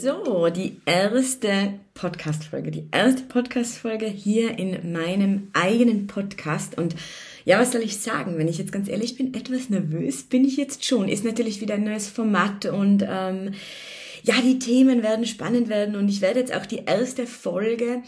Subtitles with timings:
[0.00, 6.94] So, die erste Podcast-Folge, die erste Podcast-Folge hier in meinem eigenen Podcast und
[7.44, 8.38] ja, was soll ich sagen?
[8.38, 11.08] Wenn ich jetzt ganz ehrlich bin, etwas nervös bin ich jetzt schon.
[11.08, 13.52] Ist natürlich wieder ein neues Format und ähm,
[14.22, 18.02] ja, die Themen werden spannend werden und ich werde jetzt auch die erste Folge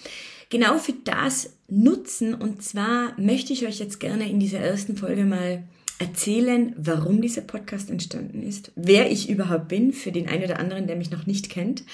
[0.49, 5.25] genau für das nutzen und zwar möchte ich euch jetzt gerne in dieser ersten Folge
[5.25, 5.65] mal
[6.03, 10.87] erzählen, warum dieser Podcast entstanden ist, wer ich überhaupt bin, für den einen oder anderen,
[10.87, 11.85] der mich noch nicht kennt.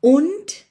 [0.00, 0.64] Und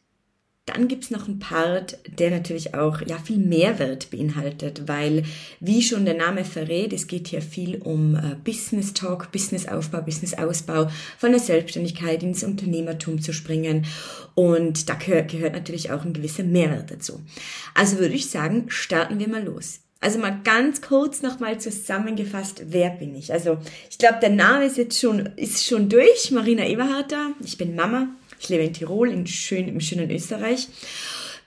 [0.65, 5.23] dann gibt's noch einen Part, der natürlich auch ja, viel Mehrwert beinhaltet, weil,
[5.59, 10.01] wie schon der Name verrät, es geht hier viel um äh, Business Talk, Business Aufbau,
[10.01, 13.85] Business Ausbau, von der Selbstständigkeit ins Unternehmertum zu springen.
[14.35, 17.21] Und da gehört, gehört natürlich auch ein gewisser Mehrwert dazu.
[17.73, 19.81] Also würde ich sagen, starten wir mal los.
[20.01, 23.31] Also mal ganz kurz nochmal zusammengefasst, wer bin ich?
[23.31, 26.31] Also ich glaube, der Name ist jetzt schon, ist schon durch.
[26.31, 27.31] Marina Eberharter.
[27.43, 28.07] Ich bin Mama.
[28.39, 30.67] Ich lebe in Tirol, in schön, im schönen Österreich.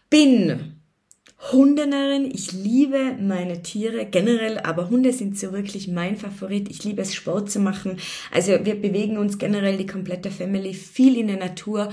[0.09, 0.77] Bin
[1.51, 2.31] Hundenärin.
[2.33, 6.71] Ich liebe meine Tiere generell, aber Hunde sind so wirklich mein Favorit.
[6.71, 7.99] Ich liebe es, Sport zu machen.
[8.31, 11.93] Also wir bewegen uns generell die komplette Family viel in der Natur.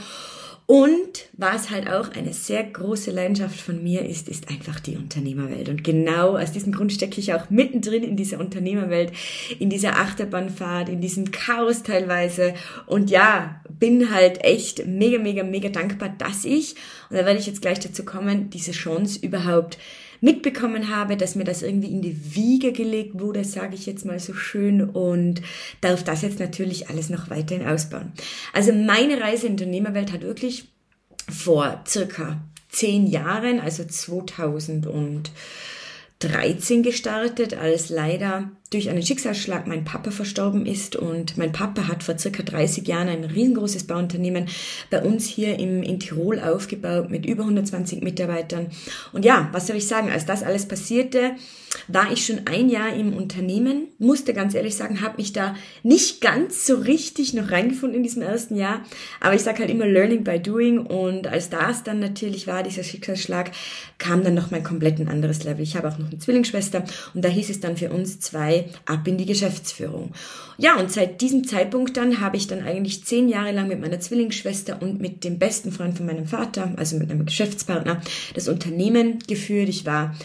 [0.71, 5.67] Und was halt auch eine sehr große Leidenschaft von mir ist, ist einfach die Unternehmerwelt.
[5.67, 9.11] Und genau aus diesem Grund stecke ich auch mittendrin in dieser Unternehmerwelt,
[9.59, 12.53] in dieser Achterbahnfahrt, in diesem Chaos teilweise.
[12.85, 16.75] Und ja, bin halt echt mega, mega, mega dankbar, dass ich,
[17.09, 19.77] und da werde ich jetzt gleich dazu kommen, diese Chance überhaupt
[20.21, 24.19] mitbekommen habe, dass mir das irgendwie in die Wiege gelegt wurde, sage ich jetzt mal
[24.19, 25.41] so schön, und
[25.81, 28.13] darf das jetzt natürlich alles noch weiterhin ausbauen.
[28.53, 30.69] Also meine Reise in die Unternehmerwelt hat wirklich
[31.27, 35.31] vor circa zehn Jahren, also 2000 und
[36.19, 42.03] 13 gestartet, als leider durch einen Schicksalsschlag mein Papa verstorben ist und mein Papa hat
[42.03, 44.45] vor circa 30 Jahren ein riesengroßes Bauunternehmen
[44.89, 48.67] bei uns hier im, in Tirol aufgebaut mit über 120 Mitarbeitern.
[49.11, 51.31] Und ja, was soll ich sagen, als das alles passierte,
[51.87, 56.21] war ich schon ein Jahr im Unternehmen, musste ganz ehrlich sagen, habe mich da nicht
[56.21, 58.83] ganz so richtig noch reingefunden in diesem ersten Jahr,
[59.19, 62.83] aber ich sage halt immer Learning by Doing und als das dann natürlich war, dieser
[62.83, 63.51] Schicksalsschlag,
[63.97, 65.61] kam dann noch mein komplett ein anderes Level.
[65.61, 66.83] Ich habe auch noch eine Zwillingsschwester
[67.13, 70.13] und da hieß es dann für uns zwei ab in die Geschäftsführung.
[70.57, 73.99] Ja, und seit diesem Zeitpunkt dann habe ich dann eigentlich zehn Jahre lang mit meiner
[73.99, 78.01] Zwillingsschwester und mit dem besten Freund von meinem Vater, also mit einem Geschäftspartner,
[78.33, 79.69] das Unternehmen geführt.
[79.69, 80.15] Ich war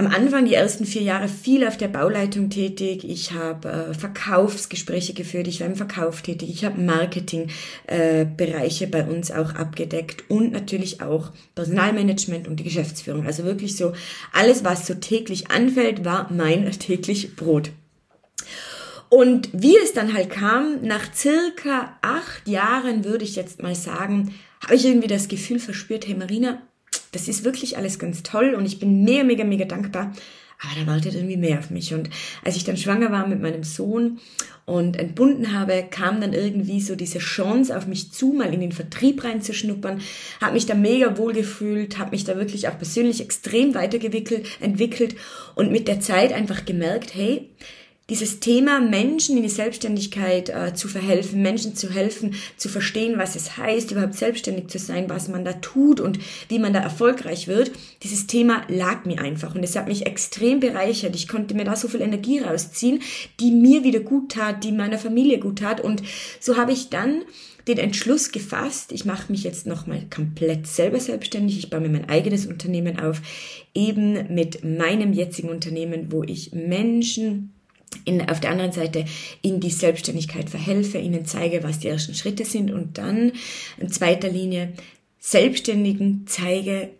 [0.00, 3.04] am Anfang, die ersten vier Jahre, viel auf der Bauleitung tätig.
[3.04, 9.04] Ich habe äh, Verkaufsgespräche geführt, ich war im Verkauf tätig, ich habe Marketingbereiche äh, bei
[9.04, 13.26] uns auch abgedeckt und natürlich auch Personalmanagement und die Geschäftsführung.
[13.26, 13.92] Also wirklich so
[14.32, 17.70] alles, was so täglich anfällt, war mein täglich Brot.
[19.10, 24.32] Und wie es dann halt kam, nach circa acht Jahren würde ich jetzt mal sagen,
[24.64, 26.62] habe ich irgendwie das Gefühl verspürt, hey Marina,
[27.12, 30.12] das ist wirklich alles ganz toll und ich bin mega, mega, mega dankbar.
[30.62, 31.94] Aber da wartet irgendwie mehr auf mich.
[31.94, 32.10] Und
[32.44, 34.18] als ich dann schwanger war mit meinem Sohn
[34.66, 38.72] und entbunden habe, kam dann irgendwie so diese Chance auf mich zu, mal in den
[38.72, 40.02] Vertrieb reinzuschnuppern,
[40.40, 45.16] habe mich da mega wohl gefühlt, habe mich da wirklich auch persönlich extrem weitergewickelt, entwickelt
[45.54, 47.48] und mit der Zeit einfach gemerkt, hey,
[48.10, 53.36] dieses Thema Menschen in die Selbstständigkeit äh, zu verhelfen, Menschen zu helfen, zu verstehen, was
[53.36, 57.46] es heißt, überhaupt selbstständig zu sein, was man da tut und wie man da erfolgreich
[57.46, 57.70] wird,
[58.02, 61.14] dieses Thema lag mir einfach und es hat mich extrem bereichert.
[61.14, 63.00] Ich konnte mir da so viel Energie rausziehen,
[63.38, 66.02] die mir wieder gut tat, die meiner Familie gut tat und
[66.40, 67.22] so habe ich dann
[67.68, 72.08] den Entschluss gefasst, ich mache mich jetzt nochmal komplett selber selbstständig, ich baue mir mein
[72.08, 73.20] eigenes Unternehmen auf,
[73.72, 77.52] eben mit meinem jetzigen Unternehmen, wo ich Menschen
[78.04, 79.04] in, auf der anderen Seite
[79.42, 83.32] in die Selbstständigkeit verhelfe, ihnen zeige, was die ersten Schritte sind und dann
[83.78, 84.72] in zweiter Linie
[85.18, 86.90] Selbstständigen zeige,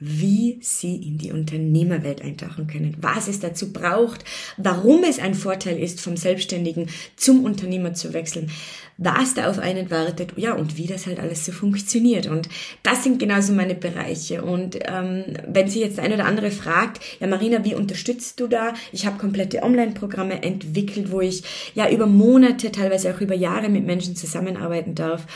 [0.00, 4.24] wie sie in die Unternehmerwelt eintauchen können, was es dazu braucht,
[4.56, 8.50] warum es ein Vorteil ist, vom Selbstständigen zum Unternehmer zu wechseln,
[9.00, 12.26] was da auf einen wartet, ja, und wie das halt alles so funktioniert.
[12.26, 12.48] Und
[12.82, 14.42] das sind genauso meine Bereiche.
[14.42, 18.74] Und ähm, wenn sich jetzt eine oder andere fragt, ja, Marina, wie unterstützt du da?
[18.90, 23.86] Ich habe komplette Online-Programme entwickelt, wo ich ja über Monate, teilweise auch über Jahre mit
[23.86, 25.26] Menschen zusammenarbeiten darf.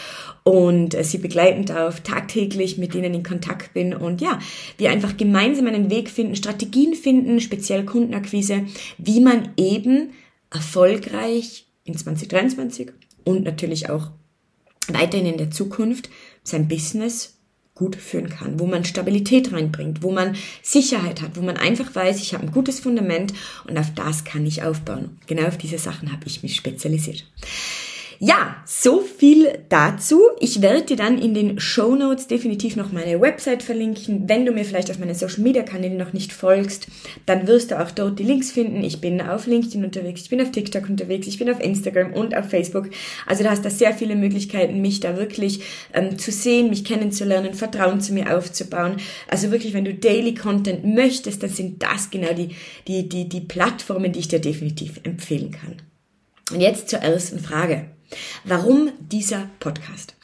[0.42, 4.40] und äh, sie begleiten darf, tagtäglich mit denen in Kontakt bin und ja,
[4.76, 8.64] wir einfach gemeinsam einen Weg finden, Strategien finden, speziell Kundenakquise,
[8.98, 10.10] wie man eben
[10.50, 12.90] erfolgreich in 2023
[13.24, 14.10] und natürlich auch
[14.88, 16.10] weiterhin in der Zukunft
[16.42, 17.38] sein Business
[17.74, 22.20] gut führen kann, wo man Stabilität reinbringt, wo man Sicherheit hat, wo man einfach weiß,
[22.20, 23.32] ich habe ein gutes Fundament
[23.66, 25.18] und auf das kann ich aufbauen.
[25.26, 27.24] Genau auf diese Sachen habe ich mich spezialisiert.
[28.18, 30.20] Ja, so viel dazu.
[30.40, 34.28] Ich werde dir dann in den Show Notes definitiv noch meine Website verlinken.
[34.28, 36.86] Wenn du mir vielleicht auf meinen Social Media Kanälen noch nicht folgst,
[37.26, 38.82] dann wirst du auch dort die Links finden.
[38.84, 42.36] Ich bin auf LinkedIn unterwegs, ich bin auf TikTok unterwegs, ich bin auf Instagram und
[42.36, 42.90] auf Facebook.
[43.26, 45.60] Also du hast da sehr viele Möglichkeiten, mich da wirklich
[45.92, 48.96] ähm, zu sehen, mich kennenzulernen, Vertrauen zu mir aufzubauen.
[49.28, 52.50] Also wirklich, wenn du Daily Content möchtest, dann sind das genau die,
[52.88, 55.76] die, die, die Plattformen, die ich dir definitiv empfehlen kann.
[56.52, 57.86] Und jetzt zur ersten Frage.
[58.44, 60.14] Warum dieser Podcast?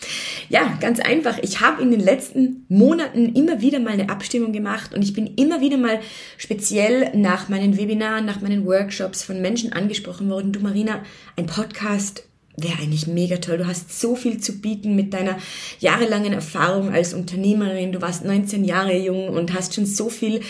[0.49, 1.39] Ja, ganz einfach.
[1.43, 5.35] Ich habe in den letzten Monaten immer wieder mal eine Abstimmung gemacht und ich bin
[5.37, 6.01] immer wieder mal
[6.37, 10.53] speziell nach meinen Webinaren, nach meinen Workshops von Menschen angesprochen worden.
[10.53, 11.03] Du Marina,
[11.37, 12.25] ein Podcast
[12.63, 13.59] wäre eigentlich mega toll.
[13.59, 15.39] Du hast so viel zu bieten mit deiner
[15.79, 17.93] jahrelangen Erfahrung als Unternehmerin.
[17.93, 20.41] Du warst 19 Jahre jung und hast schon so viel,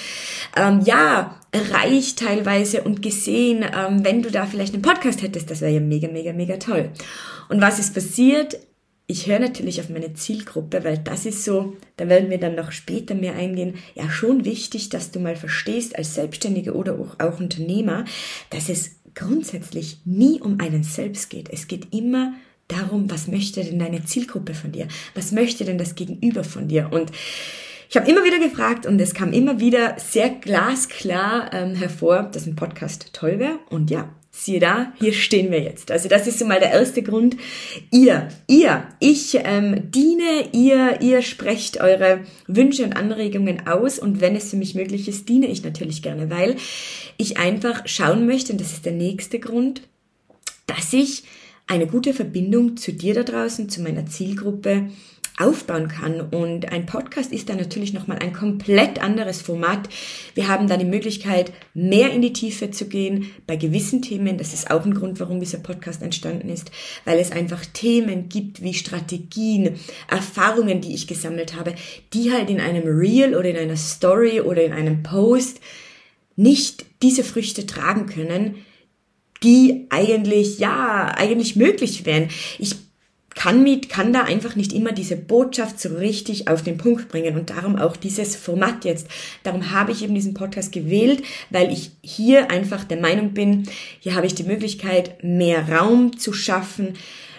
[0.56, 3.64] ähm, ja, erreicht teilweise und gesehen.
[3.64, 6.90] Ähm, wenn du da vielleicht einen Podcast hättest, das wäre ja mega, mega, mega toll.
[7.49, 8.58] Und was ist passiert?
[9.10, 12.72] Ich höre natürlich auf meine Zielgruppe, weil das ist so, da werden wir dann noch
[12.72, 17.40] später mehr eingehen, ja schon wichtig, dass du mal verstehst als Selbstständige oder auch, auch
[17.40, 18.05] Unternehmer,
[18.50, 21.50] dass es grundsätzlich nie um einen selbst geht.
[21.50, 22.35] Es geht immer
[22.69, 24.87] darum, was möchte denn deine Zielgruppe von dir?
[25.15, 26.91] Was möchte denn das Gegenüber von dir?
[26.93, 27.11] Und
[27.91, 32.47] ich habe immer wieder gefragt und es kam immer wieder sehr glasklar ähm, hervor, dass
[32.47, 33.59] ein Podcast toll wäre.
[33.70, 34.09] Und ja,
[34.44, 35.90] siehe da, hier stehen wir jetzt.
[35.90, 37.37] Also das ist so mal der erste Grund.
[37.90, 44.37] Ihr, ihr, ich ähm, diene, ihr, ihr sprecht eure Wünsche und Anregungen aus und wenn
[44.37, 46.56] es für mich möglich ist, diene ich natürlich gerne, weil
[47.17, 49.82] ich einfach schauen möchte, und das ist der nächste Grund,
[50.67, 51.25] dass ich
[51.67, 54.91] eine gute Verbindung zu dir da draußen, zu meiner Zielgruppe
[55.38, 56.20] aufbauen kann.
[56.20, 59.88] Und ein Podcast ist dann natürlich nochmal ein komplett anderes Format.
[60.35, 64.38] Wir haben dann die Möglichkeit, mehr in die Tiefe zu gehen bei gewissen Themen.
[64.38, 66.70] Das ist auch ein Grund, warum dieser Podcast entstanden ist,
[67.05, 69.76] weil es einfach Themen gibt wie Strategien,
[70.08, 71.75] Erfahrungen, die ich gesammelt habe,
[72.12, 75.61] die halt in einem Reel oder in einer Story oder in einem Post
[76.37, 78.56] nicht diese Früchte tragen können,
[79.43, 82.29] die eigentlich, ja, eigentlich möglich wären.
[82.58, 82.76] Ich
[83.35, 87.37] kann mit, kann da einfach nicht immer diese Botschaft so richtig auf den Punkt bringen
[87.37, 89.07] und darum auch dieses Format jetzt.
[89.43, 93.69] Darum habe ich eben diesen Podcast gewählt, weil ich hier einfach der Meinung bin,
[94.01, 96.95] hier habe ich die Möglichkeit, mehr Raum zu schaffen,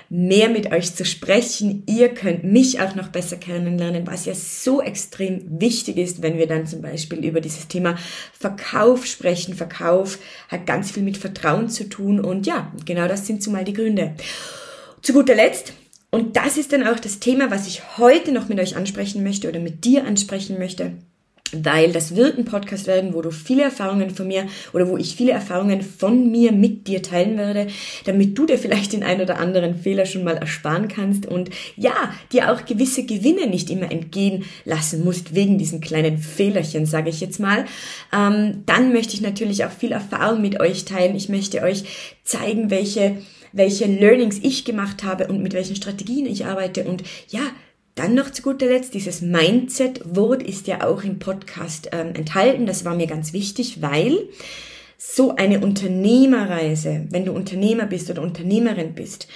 [0.10, 1.84] mehr mit euch zu sprechen.
[1.86, 6.48] Ihr könnt mich auch noch besser kennenlernen, was ja so extrem wichtig ist, wenn wir
[6.48, 7.96] dann zum Beispiel über dieses Thema
[8.40, 9.54] Verkauf sprechen.
[9.54, 13.74] Verkauf hat ganz viel mit Vertrauen zu tun und ja, genau das sind zumal die
[13.74, 14.16] Gründe.
[15.02, 15.74] Zu guter Letzt
[16.12, 19.48] und das ist dann auch das Thema, was ich heute noch mit euch ansprechen möchte
[19.48, 20.94] oder mit dir ansprechen möchte,
[21.52, 25.16] weil das wird ein Podcast werden, wo du viele Erfahrungen von mir oder wo ich
[25.16, 27.68] viele Erfahrungen von mir mit dir teilen werde,
[28.06, 32.14] damit du dir vielleicht den ein oder anderen Fehler schon mal ersparen kannst und ja,
[32.32, 37.19] dir auch gewisse Gewinne nicht immer entgehen lassen musst wegen diesen kleinen Fehlerchen, sage ich
[37.19, 37.66] jetzt mal.
[38.14, 41.16] Ähm, dann möchte ich natürlich auch viel Erfahrung mit euch teilen.
[41.16, 41.83] Ich möchte euch
[42.24, 43.18] zeigen, welche
[43.52, 46.84] welche Learnings ich gemacht habe und mit welchen Strategien ich arbeite.
[46.84, 47.42] Und ja,
[47.96, 52.66] dann noch zu guter Letzt, dieses Mindset-Wort ist ja auch im Podcast ähm, enthalten.
[52.66, 54.18] Das war mir ganz wichtig, weil
[54.98, 59.28] so eine Unternehmerreise, wenn du Unternehmer bist oder Unternehmerin bist,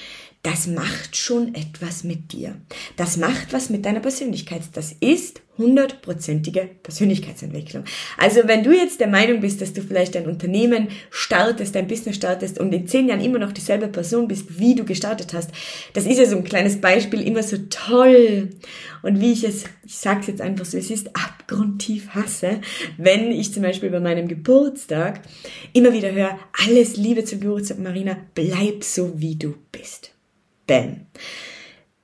[0.43, 2.55] das macht schon etwas mit dir.
[2.97, 4.61] Das macht was mit deiner Persönlichkeit.
[4.73, 7.85] Das ist hundertprozentige Persönlichkeitsentwicklung.
[8.17, 12.17] Also wenn du jetzt der Meinung bist, dass du vielleicht ein Unternehmen startest, ein Business
[12.17, 15.51] startest und in zehn Jahren immer noch dieselbe Person bist, wie du gestartet hast,
[15.93, 18.49] das ist ja so ein kleines Beispiel, immer so toll.
[19.01, 22.59] Und wie ich es, ich sag's jetzt einfach so, es ist abgrundtief hasse,
[22.97, 25.21] wenn ich zum Beispiel bei meinem Geburtstag
[25.71, 30.12] immer wieder höre, alles Liebe zum Geburtstag, Marina, bleib so wie du bist.
[30.67, 31.07] Bam.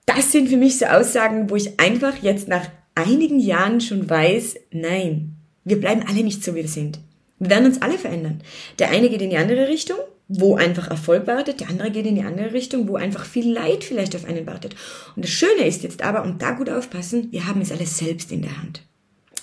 [0.06, 4.56] Das sind für mich so Aussagen, wo ich einfach jetzt nach einigen Jahren schon weiß,
[4.72, 7.00] nein, wir bleiben alle nicht so, wie wir sind.
[7.38, 8.42] Wir werden uns alle verändern.
[8.80, 9.98] Der eine geht in die andere Richtung,
[10.28, 13.84] wo einfach Erfolg wartet, der andere geht in die andere Richtung, wo einfach viel Leid
[13.84, 14.75] vielleicht auf einen wartet.
[15.16, 18.32] Und das Schöne ist jetzt aber, und da gut aufpassen, wir haben es alles selbst
[18.32, 18.84] in der Hand.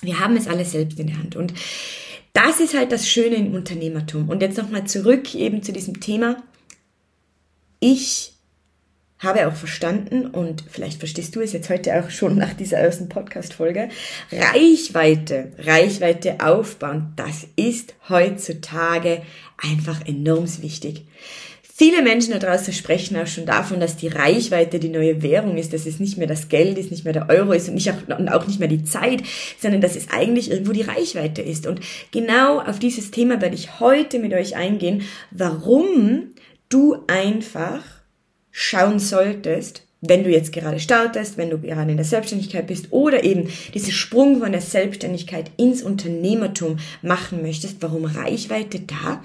[0.01, 1.35] Wir haben es alles selbst in der Hand.
[1.35, 1.53] Und
[2.33, 4.29] das ist halt das Schöne im Unternehmertum.
[4.29, 6.43] Und jetzt nochmal zurück eben zu diesem Thema.
[7.79, 8.36] Ich
[9.19, 13.09] habe auch verstanden und vielleicht verstehst du es jetzt heute auch schon nach dieser ersten
[13.09, 13.89] Podcast-Folge.
[14.31, 19.21] Reichweite, Reichweite aufbauen, das ist heutzutage
[19.57, 21.05] einfach enorm wichtig.
[21.79, 25.73] Viele Menschen da draußen sprechen auch schon davon, dass die Reichweite die neue Währung ist,
[25.73, 28.17] dass es nicht mehr das Geld ist, nicht mehr der Euro ist und, nicht auch,
[28.17, 29.21] und auch nicht mehr die Zeit,
[29.59, 31.67] sondern dass es eigentlich irgendwo die Reichweite ist.
[31.67, 31.81] Und
[32.11, 36.31] genau auf dieses Thema werde ich heute mit euch eingehen, warum
[36.69, 37.96] du einfach
[38.59, 43.23] schauen solltest, wenn du jetzt gerade startest, wenn du gerade in der Selbstständigkeit bist oder
[43.23, 49.21] eben diesen Sprung von der Selbstständigkeit ins Unternehmertum machen möchtest, warum Reichweite da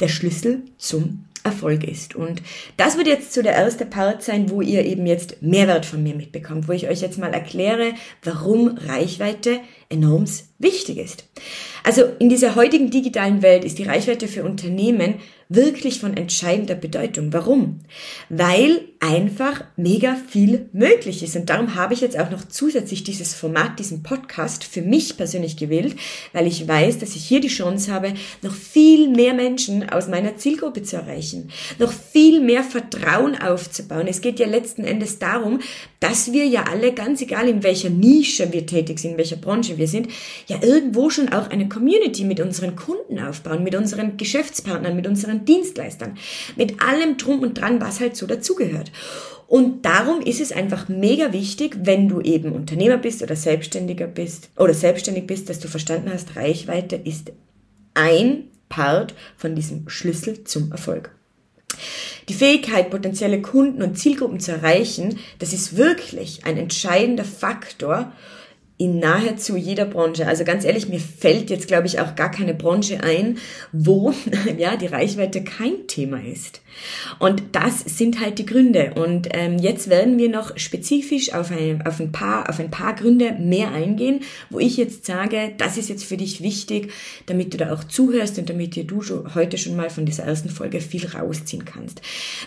[0.00, 2.16] der Schlüssel zum Erfolg ist.
[2.16, 2.42] Und
[2.76, 6.16] das wird jetzt so der erste Part sein, wo ihr eben jetzt Mehrwert von mir
[6.16, 10.24] mitbekommt, wo ich euch jetzt mal erkläre, warum Reichweite enorm
[10.58, 11.24] wichtig ist.
[11.84, 15.16] Also in dieser heutigen digitalen Welt ist die Reichweite für Unternehmen
[15.54, 17.32] wirklich von entscheidender Bedeutung.
[17.32, 17.80] Warum?
[18.28, 21.34] Weil einfach mega viel möglich ist.
[21.34, 25.56] Und darum habe ich jetzt auch noch zusätzlich dieses Format, diesen Podcast für mich persönlich
[25.56, 25.96] gewählt,
[26.32, 30.36] weil ich weiß, dass ich hier die Chance habe, noch viel mehr Menschen aus meiner
[30.36, 34.06] Zielgruppe zu erreichen, noch viel mehr Vertrauen aufzubauen.
[34.06, 35.58] Es geht ja letzten Endes darum,
[35.98, 39.78] dass wir ja alle, ganz egal in welcher Nische wir tätig sind, in welcher Branche
[39.78, 40.08] wir sind,
[40.46, 45.41] ja irgendwo schon auch eine Community mit unseren Kunden aufbauen, mit unseren Geschäftspartnern, mit unseren
[45.44, 46.16] Dienstleistern,
[46.56, 48.90] mit allem drum und dran, was halt so dazugehört.
[49.46, 54.48] Und darum ist es einfach mega wichtig, wenn du eben Unternehmer bist oder Selbstständiger bist
[54.56, 57.32] oder selbstständig bist, dass du verstanden hast, Reichweite ist
[57.94, 61.14] ein Part von diesem Schlüssel zum Erfolg.
[62.28, 68.12] Die Fähigkeit, potenzielle Kunden und Zielgruppen zu erreichen, das ist wirklich ein entscheidender Faktor,
[68.78, 70.26] in nahezu jeder Branche.
[70.26, 73.38] Also ganz ehrlich, mir fällt jetzt, glaube ich, auch gar keine Branche ein,
[73.72, 74.12] wo
[74.58, 76.61] ja die Reichweite kein Thema ist.
[77.18, 78.92] Und das sind halt die Gründe.
[78.94, 82.94] Und ähm, jetzt werden wir noch spezifisch auf ein, auf, ein paar, auf ein paar
[82.94, 86.92] Gründe mehr eingehen, wo ich jetzt sage, das ist jetzt für dich wichtig,
[87.26, 89.02] damit du da auch zuhörst und damit du
[89.34, 92.00] heute schon mal von dieser ersten Folge viel rausziehen kannst.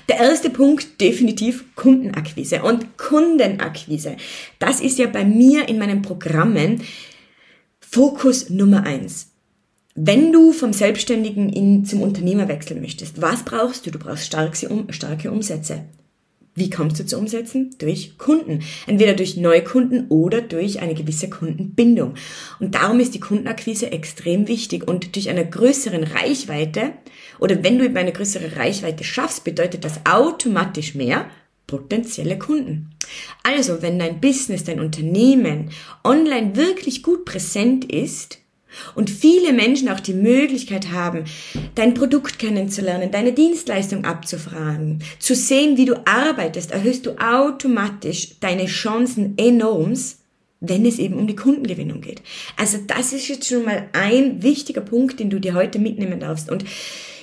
[0.09, 2.63] Der erste Punkt, definitiv Kundenakquise.
[2.63, 4.17] Und Kundenakquise,
[4.59, 6.81] das ist ja bei mir in Programm Programmen
[7.79, 9.34] Fokus Nummer eins.
[9.97, 13.91] Wenn du vom Selbstständigen in, zum Unternehmer wechseln möchtest, was brauchst du?
[13.91, 15.85] Du brauchst starke, starke Umsätze.
[16.53, 17.75] Wie kommst du zu Umsätzen?
[17.77, 18.61] Durch Kunden.
[18.87, 22.15] Entweder durch Neukunden oder durch eine gewisse Kundenbindung.
[22.59, 24.85] Und darum ist die Kundenakquise extrem wichtig.
[24.85, 26.91] Und durch eine größeren Reichweite
[27.39, 31.29] oder wenn du eben eine größere Reichweite schaffst, bedeutet das automatisch mehr
[31.67, 32.91] potenzielle Kunden.
[33.43, 35.71] Also, wenn dein Business, dein Unternehmen
[36.03, 38.39] online wirklich gut präsent ist
[38.95, 41.25] und viele Menschen auch die Möglichkeit haben,
[41.75, 48.65] dein Produkt kennenzulernen, deine Dienstleistung abzufragen, zu sehen, wie du arbeitest, erhöhst du automatisch deine
[48.65, 49.93] Chancen enorm,
[50.61, 52.21] wenn es eben um die Kundengewinnung geht.
[52.57, 56.49] Also das ist jetzt schon mal ein wichtiger Punkt, den du dir heute mitnehmen darfst.
[56.49, 56.65] Und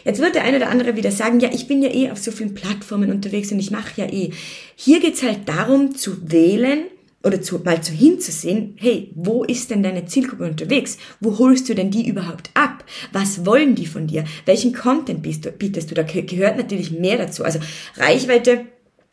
[0.04, 2.32] Jetzt wird der eine oder andere wieder sagen, ja, ich bin ja eh auf so
[2.32, 4.30] vielen Plattformen unterwegs und ich mache ja eh.
[4.74, 6.86] Hier geht's halt darum zu wählen,
[7.24, 10.98] oder zu, mal zu hinzusehen, hey, wo ist denn deine Zielgruppe unterwegs?
[11.20, 12.84] Wo holst du denn die überhaupt ab?
[13.12, 14.24] Was wollen die von dir?
[14.44, 15.94] Welchen Content bietest du?
[15.94, 17.44] Da gehört natürlich mehr dazu.
[17.44, 17.60] Also
[17.96, 18.66] Reichweite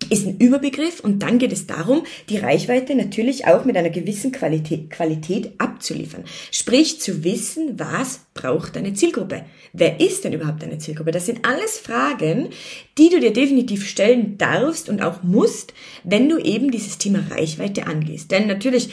[0.10, 4.32] ist ein Überbegriff und dann geht es darum, die Reichweite natürlich auch mit einer gewissen
[4.32, 6.26] Qualität, Qualität abzuliefern.
[6.52, 9.46] Sprich, zu wissen, was braucht deine Zielgruppe?
[9.72, 11.12] Wer ist denn überhaupt deine Zielgruppe?
[11.12, 12.50] Das sind alles Fragen,
[12.98, 17.88] die du dir definitiv stellen darfst und auch musst, wenn du eben dieses Thema Reichweite
[17.88, 18.32] angehst.
[18.32, 18.90] Denn natürlich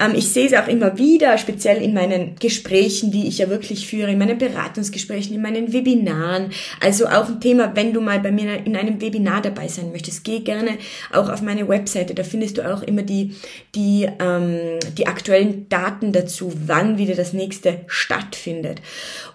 [0.00, 3.86] ähm, ich sehe es auch immer wieder, speziell in meinen Gesprächen, die ich ja wirklich
[3.86, 6.50] führe, in meinen Beratungsgesprächen, in meinen Webinaren.
[6.80, 10.24] Also auch ein Thema, wenn du mal bei mir in einem Webinar dabei sein möchtest,
[10.24, 10.78] geh gerne
[11.12, 12.14] auch auf meine Webseite.
[12.14, 13.34] Da findest du auch immer die,
[13.74, 18.80] die, ähm, die aktuellen Daten dazu, wann wieder das nächste stattfindet.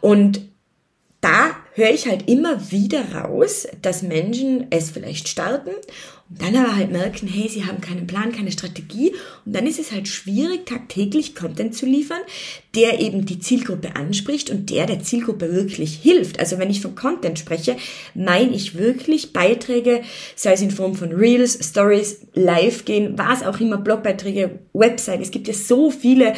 [0.02, 0.42] Und
[1.26, 5.72] da höre ich halt immer wieder raus, dass Menschen es vielleicht starten
[6.30, 9.14] und dann aber halt merken, hey, sie haben keinen Plan, keine Strategie
[9.46, 12.22] und dann ist es halt schwierig, tagtäglich Content zu liefern,
[12.76, 16.40] der eben die Zielgruppe anspricht und der der Zielgruppe wirklich hilft.
[16.40, 17.78] Also wenn ich von Content spreche,
[18.14, 20.02] meine ich wirklich Beiträge,
[20.36, 25.22] sei es in Form von Reels, Stories, Live gehen, was auch immer, Blogbeiträge, Website.
[25.22, 26.34] Es gibt ja so viele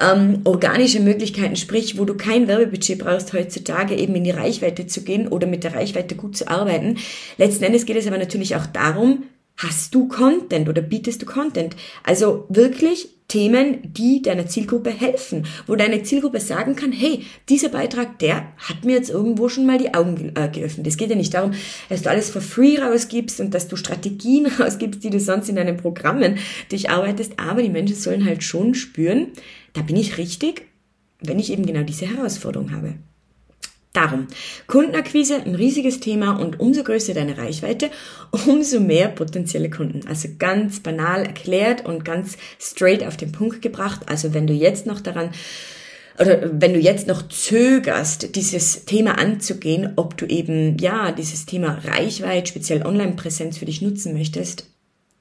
[0.00, 5.02] ähm, organische Möglichkeiten, sprich, wo du kein Werbebudget brauchst heutzutage eben in die Reichweite zu
[5.02, 6.98] gehen oder mit der Reichweite gut zu arbeiten.
[7.38, 9.24] Letzten Endes geht es aber natürlich auch darum,
[9.56, 11.76] Hast du Content oder bietest du Content?
[12.02, 18.18] Also wirklich Themen, die deiner Zielgruppe helfen, wo deine Zielgruppe sagen kann, hey, dieser Beitrag,
[18.18, 20.86] der hat mir jetzt irgendwo schon mal die Augen äh, geöffnet.
[20.86, 21.52] Es geht ja nicht darum,
[21.88, 25.56] dass du alles for free rausgibst und dass du Strategien rausgibst, die du sonst in
[25.56, 26.36] deinen Programmen
[26.68, 29.28] durcharbeitest, aber die Menschen sollen halt schon spüren,
[29.72, 30.66] da bin ich richtig,
[31.22, 32.96] wenn ich eben genau diese Herausforderung habe.
[33.92, 34.26] Darum,
[34.68, 37.90] Kundenakquise ein riesiges Thema und umso größer deine Reichweite,
[38.46, 40.06] umso mehr potenzielle Kunden.
[40.08, 44.00] Also ganz banal erklärt und ganz straight auf den Punkt gebracht.
[44.06, 45.30] Also wenn du jetzt noch daran
[46.18, 51.78] oder wenn du jetzt noch zögerst, dieses Thema anzugehen, ob du eben, ja, dieses Thema
[51.84, 54.66] Reichweite, speziell Online-Präsenz für dich nutzen möchtest,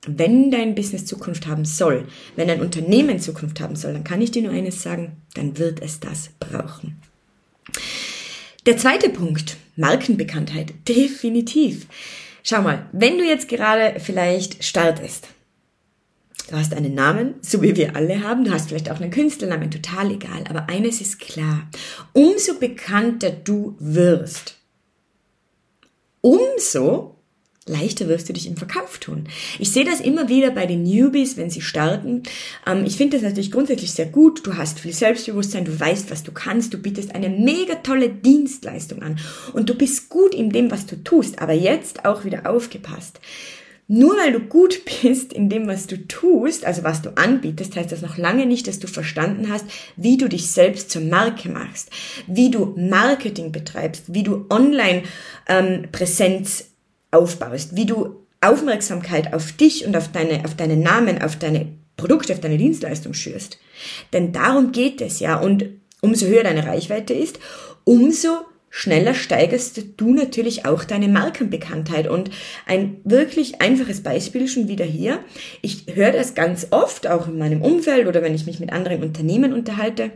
[0.07, 4.31] wenn dein Business Zukunft haben soll, wenn dein Unternehmen Zukunft haben soll, dann kann ich
[4.31, 7.01] dir nur eines sagen, dann wird es das brauchen.
[8.67, 11.87] Der zweite Punkt, Markenbekanntheit, definitiv.
[12.43, 15.29] Schau mal, wenn du jetzt gerade vielleicht startest,
[16.47, 19.71] du hast einen Namen, so wie wir alle haben, du hast vielleicht auch einen Künstlernamen,
[19.71, 21.67] total egal, aber eines ist klar,
[22.13, 24.59] umso bekannter du wirst,
[26.21, 27.15] umso
[27.67, 29.25] leichter wirst du dich im Verkauf tun.
[29.59, 32.23] Ich sehe das immer wieder bei den Newbies, wenn sie starten.
[32.65, 34.43] Ähm, ich finde das natürlich grundsätzlich sehr gut.
[34.45, 39.03] Du hast viel Selbstbewusstsein, du weißt, was du kannst, du bietest eine mega tolle Dienstleistung
[39.03, 39.19] an
[39.53, 41.39] und du bist gut in dem, was du tust.
[41.39, 43.19] Aber jetzt auch wieder aufgepasst.
[43.87, 47.91] Nur weil du gut bist in dem, was du tust, also was du anbietest, heißt
[47.91, 49.65] das noch lange nicht, dass du verstanden hast,
[49.97, 51.91] wie du dich selbst zur Marke machst,
[52.25, 56.70] wie du Marketing betreibst, wie du Online-Präsenz ähm,
[57.11, 62.33] aufbaust, wie du Aufmerksamkeit auf dich und auf deine, auf deinen Namen, auf deine Produkte,
[62.33, 63.59] auf deine Dienstleistung schürst.
[64.13, 65.39] Denn darum geht es ja.
[65.39, 65.65] Und
[66.01, 67.39] umso höher deine Reichweite ist,
[67.83, 68.29] umso
[68.69, 72.07] schneller steigerst du natürlich auch deine Markenbekanntheit.
[72.07, 72.31] Und
[72.65, 75.19] ein wirklich einfaches Beispiel schon wieder hier.
[75.61, 79.03] Ich höre das ganz oft, auch in meinem Umfeld oder wenn ich mich mit anderen
[79.03, 80.11] Unternehmen unterhalte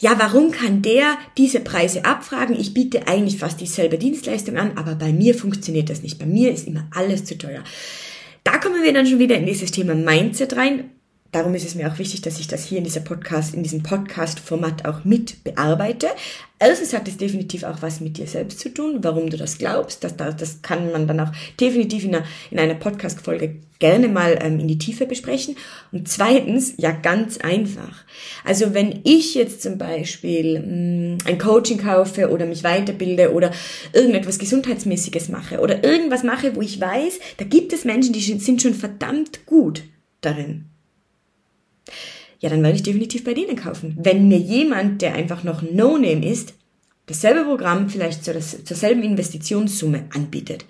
[0.00, 2.58] ja, warum kann der diese Preise abfragen?
[2.58, 6.18] Ich biete eigentlich fast dieselbe Dienstleistung an, aber bei mir funktioniert das nicht.
[6.18, 7.62] Bei mir ist immer alles zu teuer.
[8.42, 10.90] Da kommen wir dann schon wieder in dieses Thema Mindset rein.
[11.32, 13.84] Darum ist es mir auch wichtig, dass ich das hier in dieser Podcast, in diesem
[13.84, 16.08] Podcast-Format auch mit bearbeite.
[16.58, 20.02] Erstens hat es definitiv auch was mit dir selbst zu tun, warum du das glaubst.
[20.02, 24.58] Das, das kann man dann auch definitiv in einer, in einer Podcast-Folge gerne mal ähm,
[24.58, 25.54] in die Tiefe besprechen.
[25.92, 28.04] Und zweitens, ja, ganz einfach.
[28.44, 33.52] Also wenn ich jetzt zum Beispiel mh, mm, ein Coaching kaufe oder mich weiterbilde oder
[33.92, 38.60] irgendetwas Gesundheitsmäßiges mache oder irgendwas mache, wo ich weiß, da gibt es Menschen, die sind
[38.60, 39.84] schon verdammt gut
[40.22, 40.69] darin
[42.40, 43.96] ja, dann werde ich definitiv bei denen kaufen.
[44.00, 46.54] Wenn mir jemand, der einfach noch No-Name ist,
[47.06, 50.64] dasselbe Programm vielleicht zur, zur selben Investitionssumme anbietet,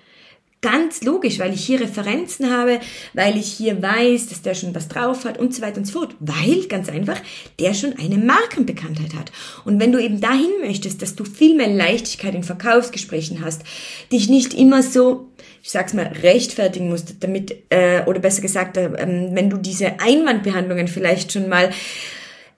[0.61, 2.79] Ganz logisch, weil ich hier Referenzen habe,
[3.13, 5.99] weil ich hier weiß, dass der schon was drauf hat und so weiter und so
[5.99, 6.15] fort.
[6.19, 7.19] Weil, ganz einfach,
[7.59, 9.31] der schon eine Markenbekanntheit hat.
[9.65, 13.63] Und wenn du eben dahin möchtest, dass du viel mehr Leichtigkeit in Verkaufsgesprächen hast,
[14.11, 15.30] dich nicht immer so,
[15.61, 20.87] ich sag's mal, rechtfertigen musst, damit, äh, oder besser gesagt, äh, wenn du diese Einwandbehandlungen
[20.87, 21.71] vielleicht schon mal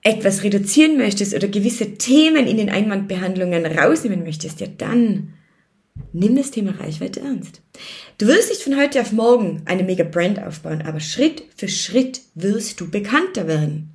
[0.02, 5.34] etwas reduzieren möchtest oder gewisse Themen in den Einwandbehandlungen rausnehmen möchtest, ja dann
[6.12, 7.60] Nimm das Thema Reichweite ernst.
[8.18, 12.20] Du wirst nicht von heute auf morgen eine mega Brand aufbauen, aber Schritt für Schritt
[12.34, 13.90] wirst du bekannter werden.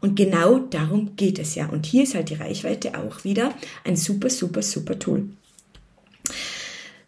[0.00, 1.68] Und genau darum geht es ja.
[1.68, 5.28] Und hier ist halt die Reichweite auch wieder ein super, super, super Tool.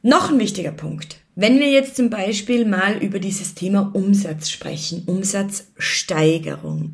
[0.02, 1.17] Noch ein wichtiger Punkt.
[1.40, 6.90] Wenn wir jetzt zum Beispiel mal über dieses Thema Umsatz sprechen, Umsatzsteigerung.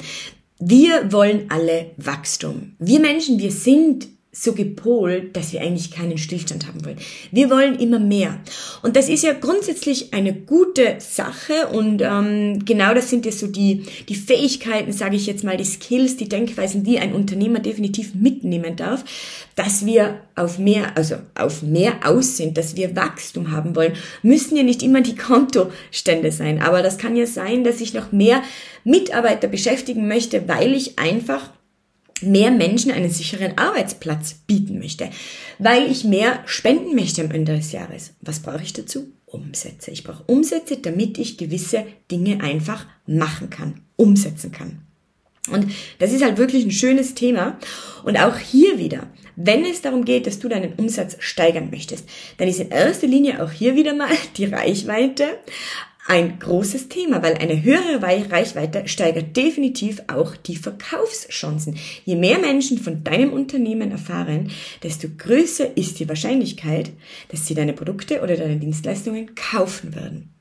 [0.58, 2.76] Wir wollen alle Wachstum.
[2.78, 6.98] Wir Menschen, wir sind so gepolt, dass wir eigentlich keinen Stillstand haben wollen.
[7.30, 8.40] Wir wollen immer mehr.
[8.82, 13.46] Und das ist ja grundsätzlich eine gute Sache und ähm, genau das sind ja so
[13.46, 18.14] die, die Fähigkeiten, sage ich jetzt mal, die Skills, die Denkweisen, die ein Unternehmer definitiv
[18.14, 19.04] mitnehmen darf,
[19.54, 23.92] dass wir auf mehr, also auf mehr aus sind, dass wir Wachstum haben wollen,
[24.22, 28.10] müssen ja nicht immer die Kontostände sein, aber das kann ja sein, dass ich noch
[28.10, 28.42] mehr
[28.82, 31.50] Mitarbeiter beschäftigen möchte, weil ich einfach
[32.22, 35.10] mehr Menschen einen sicheren Arbeitsplatz bieten möchte,
[35.58, 38.12] weil ich mehr spenden möchte am Ende des Jahres.
[38.20, 39.12] Was brauche ich dazu?
[39.26, 39.90] Umsätze.
[39.90, 44.82] Ich brauche Umsätze, damit ich gewisse Dinge einfach machen kann, umsetzen kann.
[45.50, 47.58] Und das ist halt wirklich ein schönes Thema.
[48.04, 52.48] Und auch hier wieder, wenn es darum geht, dass du deinen Umsatz steigern möchtest, dann
[52.48, 55.38] ist in erster Linie auch hier wieder mal die Reichweite,
[56.06, 61.78] ein großes Thema, weil eine höhere Reichweite steigert definitiv auch die Verkaufschancen.
[62.04, 64.50] Je mehr Menschen von deinem Unternehmen erfahren,
[64.82, 66.90] desto größer ist die Wahrscheinlichkeit,
[67.28, 70.34] dass sie deine Produkte oder deine Dienstleistungen kaufen werden.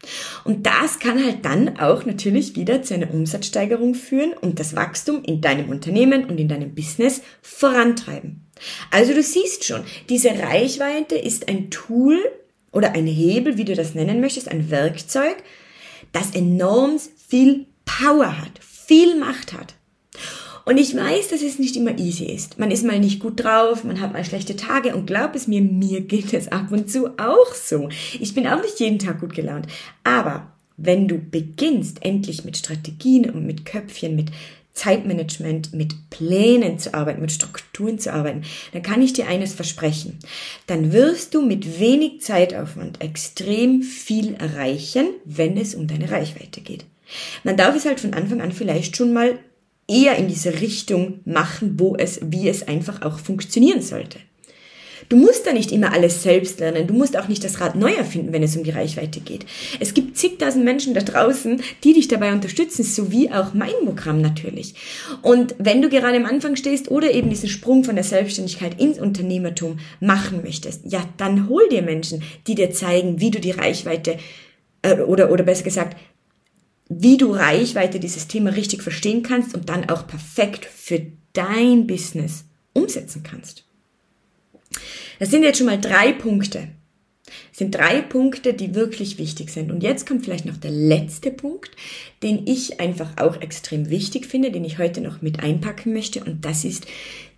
[0.44, 5.24] Und das kann halt dann auch natürlich wieder zu einer Umsatzsteigerung führen und das Wachstum
[5.24, 8.46] in deinem Unternehmen und in deinem Business vorantreiben.
[8.92, 12.20] Also du siehst schon, diese Reichweite ist ein Tool,
[12.74, 15.38] oder ein Hebel, wie du das nennen möchtest, ein Werkzeug,
[16.12, 19.76] das enorm viel Power hat, viel Macht hat.
[20.66, 22.58] Und ich weiß, dass es nicht immer easy ist.
[22.58, 25.62] Man ist mal nicht gut drauf, man hat mal schlechte Tage und glaub es mir,
[25.62, 27.90] mir geht es ab und zu auch so.
[28.20, 29.68] Ich bin auch nicht jeden Tag gut gelaunt.
[30.06, 34.32] Aber wenn du beginnst, endlich mit Strategien und mit Köpfchen, mit
[34.74, 40.18] Zeitmanagement, mit Plänen zu arbeiten, mit Strukturen zu arbeiten, dann kann ich dir eines versprechen.
[40.66, 46.86] Dann wirst du mit wenig Zeitaufwand extrem viel erreichen, wenn es um deine Reichweite geht.
[47.44, 49.38] Man darf es halt von Anfang an vielleicht schon mal
[49.88, 54.20] eher in diese Richtung machen, wo es, wie es einfach auch funktionieren sollte.
[55.10, 56.88] Du musst da nicht immer alles selbst lernen.
[56.88, 59.46] Du musst auch nicht das Rad neu erfinden, wenn es um die Reichweite geht.
[59.80, 64.76] Es gibt zigtausend Menschen da draußen, die dich dabei unterstützen, sowie auch mein Programm natürlich.
[65.22, 69.00] Und wenn du gerade am Anfang stehst oder eben diesen Sprung von der Selbstständigkeit ins
[69.00, 74.18] Unternehmertum machen möchtest, ja, dann hol dir Menschen, die dir zeigen, wie du die Reichweite
[74.82, 75.98] äh, oder, oder besser gesagt,
[76.90, 81.02] wie du Reichweite dieses Thema richtig verstehen kannst und dann auch perfekt für
[81.34, 83.66] dein Business umsetzen kannst.
[85.24, 86.68] Das sind jetzt schon mal drei Punkte.
[87.26, 89.72] Das sind drei Punkte, die wirklich wichtig sind.
[89.72, 91.72] Und jetzt kommt vielleicht noch der letzte Punkt,
[92.22, 96.26] den ich einfach auch extrem wichtig finde, den ich heute noch mit einpacken möchte.
[96.26, 96.88] Und das ist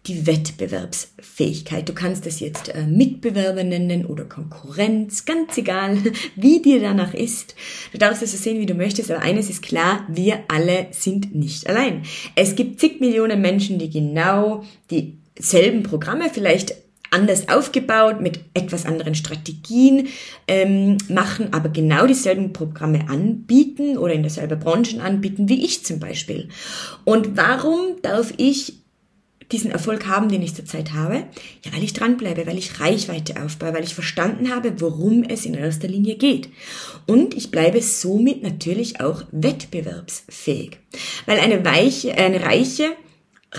[0.07, 1.87] die Wettbewerbsfähigkeit.
[1.87, 5.99] Du kannst es jetzt äh, Mitbewerber nennen oder Konkurrenz, ganz egal,
[6.35, 7.53] wie dir danach ist.
[7.91, 11.35] Du darfst es so sehen, wie du möchtest, aber eines ist klar, wir alle sind
[11.35, 12.01] nicht allein.
[12.35, 16.84] Es gibt zig Millionen Menschen, die genau dieselben Programme vielleicht
[17.15, 20.09] anders aufgebaut, mit etwas anderen Strategien
[20.47, 25.99] ähm, machen, aber genau dieselben Programme anbieten oder in derselben Branchen anbieten wie ich zum
[25.99, 26.49] Beispiel.
[27.05, 28.73] Und warum darf ich
[29.51, 31.23] diesen Erfolg haben, den ich zurzeit habe?
[31.63, 35.53] Ja, weil ich dranbleibe, weil ich Reichweite aufbaue, weil ich verstanden habe, worum es in
[35.53, 36.49] erster Linie geht.
[37.05, 40.77] Und ich bleibe somit natürlich auch wettbewerbsfähig.
[41.25, 42.91] Weil eine weiche, eine reiche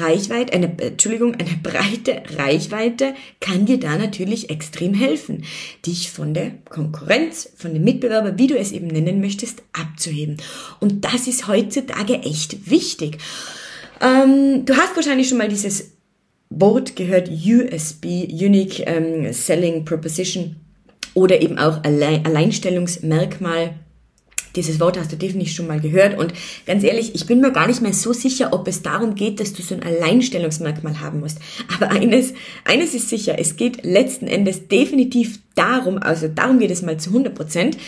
[0.01, 5.45] Reichweite, eine, Entschuldigung, eine breite Reichweite kann dir da natürlich extrem helfen,
[5.85, 10.37] dich von der Konkurrenz, von dem Mitbewerber, wie du es eben nennen möchtest, abzuheben.
[10.81, 13.19] Und das ist heutzutage echt wichtig.
[14.01, 15.93] Ähm, du hast wahrscheinlich schon mal dieses
[16.51, 20.57] Wort gehört, USB, Unique ähm, Selling Proposition
[21.15, 23.75] oder eben auch Alleinstellungsmerkmal
[24.57, 26.19] dieses Wort hast du definitiv schon mal gehört.
[26.19, 26.33] Und
[26.67, 29.53] ganz ehrlich, ich bin mir gar nicht mehr so sicher, ob es darum geht, dass
[29.53, 31.39] du so ein Alleinstellungsmerkmal haben musst.
[31.75, 36.83] Aber eines, eines ist sicher, es geht letzten Endes definitiv darum, also darum geht es
[36.83, 37.79] mal zu 100 Prozent,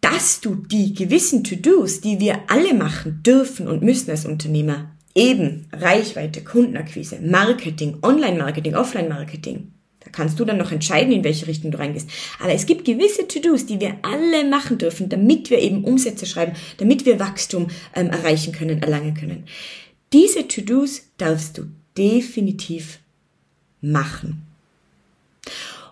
[0.00, 5.66] dass du die gewissen To-Dos, die wir alle machen dürfen und müssen als Unternehmer, eben
[5.72, 9.72] Reichweite, Kundenakquise, Marketing, Online-Marketing, Offline-Marketing,
[10.10, 12.08] kannst du dann noch entscheiden, in welche Richtung du reingehst.
[12.40, 16.52] Aber es gibt gewisse To-Dos, die wir alle machen dürfen, damit wir eben Umsätze schreiben,
[16.78, 19.44] damit wir Wachstum ähm, erreichen können, erlangen können.
[20.12, 21.64] Diese To-Dos darfst du
[21.96, 22.98] definitiv
[23.80, 24.42] machen.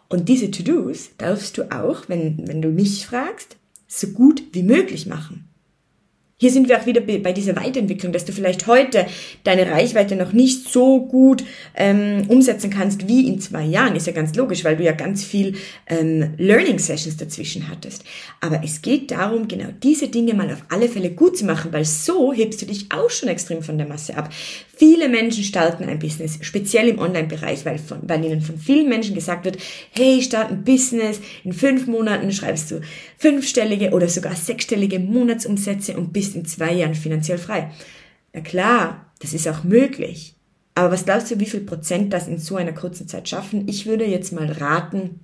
[0.09, 5.07] Und diese To-Dos darfst du auch, wenn, wenn du mich fragst, so gut wie möglich
[5.07, 5.50] machen.
[6.43, 9.07] Hier sind wir auch wieder bei dieser Weiterentwicklung, dass du vielleicht heute
[9.45, 11.45] deine Reichweite noch nicht so gut
[11.77, 13.95] ähm, umsetzen kannst wie in zwei Jahren.
[13.95, 18.05] Ist ja ganz logisch, weil du ja ganz viel ähm, Learning Sessions dazwischen hattest.
[18.41, 21.85] Aber es geht darum, genau diese Dinge mal auf alle Fälle gut zu machen, weil
[21.85, 24.31] so hebst du dich auch schon extrem von der Masse ab.
[24.81, 29.15] Viele Menschen starten ein Business, speziell im Online-Bereich, weil, von, weil ihnen von vielen Menschen
[29.15, 29.59] gesagt wird,
[29.91, 32.81] hey, start ein Business, in fünf Monaten schreibst du
[33.19, 37.71] fünfstellige oder sogar sechsstellige Monatsumsätze und bist in zwei Jahren finanziell frei.
[38.33, 40.37] Na klar, das ist auch möglich.
[40.75, 43.69] Aber was glaubst du, wie viel Prozent das in so einer kurzen Zeit schaffen?
[43.69, 45.21] Ich würde jetzt mal raten,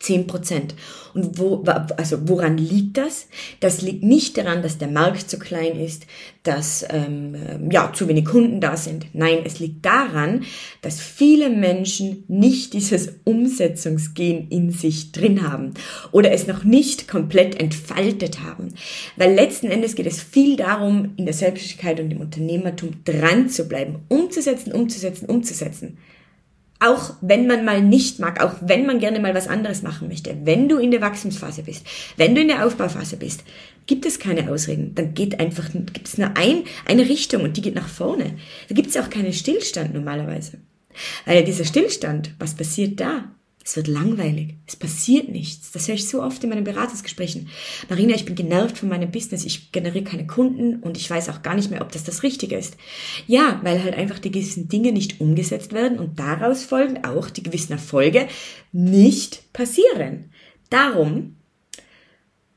[0.00, 0.74] 10 Prozent.
[1.14, 1.64] Und wo,
[1.96, 3.26] also woran liegt das?
[3.60, 6.06] Das liegt nicht daran, dass der Markt zu klein ist,
[6.44, 9.06] dass ähm, ja zu wenig Kunden da sind.
[9.12, 10.44] Nein, es liegt daran,
[10.82, 15.74] dass viele Menschen nicht dieses Umsetzungsgehen in sich drin haben
[16.12, 18.68] oder es noch nicht komplett entfaltet haben.
[19.16, 23.66] Weil letzten Endes geht es viel darum, in der Selbstständigkeit und im Unternehmertum dran zu
[23.66, 25.98] bleiben, umzusetzen, umzusetzen, umzusetzen.
[26.80, 30.36] Auch wenn man mal nicht mag, auch wenn man gerne mal was anderes machen möchte,
[30.44, 31.84] wenn du in der Wachstumsphase bist,
[32.16, 33.42] wenn du in der Aufbauphase bist,
[33.86, 34.94] gibt es keine Ausreden.
[34.94, 38.36] Dann geht einfach, gibt es nur ein, eine Richtung und die geht nach vorne.
[38.68, 40.58] Da gibt es auch keinen Stillstand normalerweise.
[41.26, 43.24] Weil dieser Stillstand, was passiert da?
[43.64, 44.54] Es wird langweilig.
[44.66, 45.72] Es passiert nichts.
[45.72, 47.48] Das höre ich so oft in meinen Beratungsgesprächen.
[47.90, 49.44] Marina, ich bin genervt von meinem Business.
[49.44, 52.56] Ich generiere keine Kunden und ich weiß auch gar nicht mehr, ob das das Richtige
[52.56, 52.78] ist.
[53.26, 57.42] Ja, weil halt einfach die gewissen Dinge nicht umgesetzt werden und daraus folgend auch die
[57.42, 58.28] gewissen Erfolge
[58.72, 60.30] nicht passieren.
[60.70, 61.36] Darum,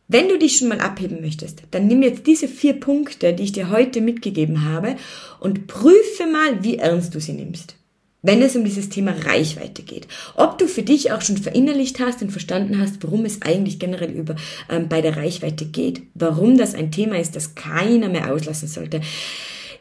[0.07, 3.51] wenn du dich schon mal abheben möchtest, dann nimm jetzt diese vier Punkte, die ich
[3.51, 4.95] dir heute mitgegeben habe
[5.41, 7.75] und prüfe mal, wie ernst du sie nimmst
[8.21, 10.07] wenn es um dieses Thema Reichweite geht.
[10.35, 14.11] Ob du für dich auch schon verinnerlicht hast und verstanden hast, worum es eigentlich generell
[14.11, 14.35] über
[14.69, 19.01] ähm, bei der Reichweite geht, warum das ein Thema ist, das keiner mehr auslassen sollte.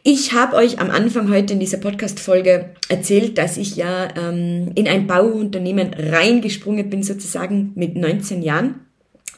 [0.03, 4.88] Ich habe euch am Anfang heute in dieser Podcast-Folge erzählt, dass ich ja ähm, in
[4.88, 8.76] ein Bauunternehmen reingesprungen bin, sozusagen mit 19 Jahren.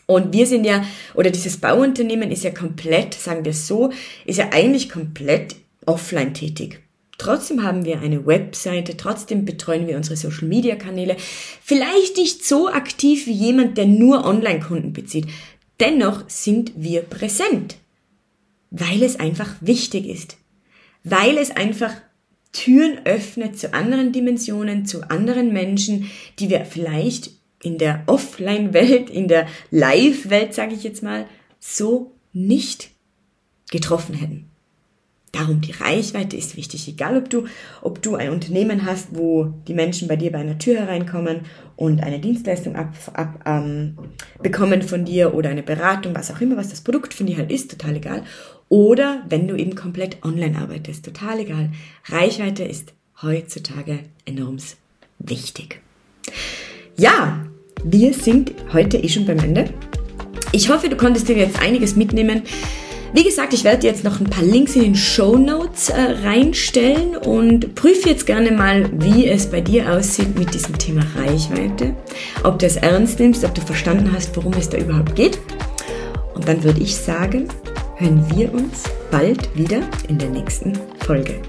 [0.06, 0.84] Und wir sind ja,
[1.14, 3.90] oder dieses Bauunternehmen ist ja komplett, sagen wir so,
[4.24, 6.81] ist ja eigentlich komplett offline tätig.
[7.22, 11.16] Trotzdem haben wir eine Webseite, trotzdem betreuen wir unsere Social-Media-Kanäle.
[11.62, 15.28] Vielleicht nicht so aktiv wie jemand, der nur Online-Kunden bezieht.
[15.78, 17.76] Dennoch sind wir präsent,
[18.72, 20.36] weil es einfach wichtig ist,
[21.04, 21.92] weil es einfach
[22.50, 27.30] Türen öffnet zu anderen Dimensionen, zu anderen Menschen, die wir vielleicht
[27.62, 31.26] in der Offline-Welt, in der Live-Welt, sage ich jetzt mal,
[31.60, 32.90] so nicht
[33.70, 34.51] getroffen hätten.
[35.32, 37.46] Darum die Reichweite ist wichtig, egal ob du,
[37.80, 41.40] ob du ein Unternehmen hast, wo die Menschen bei dir bei einer Tür hereinkommen
[41.74, 43.96] und eine Dienstleistung ab, ab, ähm,
[44.42, 47.50] bekommen von dir oder eine Beratung, was auch immer, was das Produkt von dir halt
[47.50, 48.24] ist, total egal.
[48.68, 51.70] Oder wenn du eben komplett online arbeitest, total egal.
[52.06, 52.92] Reichweite ist
[53.22, 54.58] heutzutage enorm
[55.18, 55.80] wichtig.
[56.98, 57.46] Ja,
[57.82, 59.72] wir sind heute eh schon beim Ende.
[60.52, 62.42] Ich hoffe, du konntest dir jetzt einiges mitnehmen.
[63.14, 67.14] Wie gesagt, ich werde jetzt noch ein paar Links in den Show Notes äh, reinstellen
[67.16, 71.94] und prüfe jetzt gerne mal, wie es bei dir aussieht mit diesem Thema Reichweite.
[72.42, 75.38] Ob du es ernst nimmst, ob du verstanden hast, worum es da überhaupt geht.
[76.34, 77.48] Und dann würde ich sagen,
[77.96, 80.72] hören wir uns bald wieder in der nächsten
[81.04, 81.42] Folge.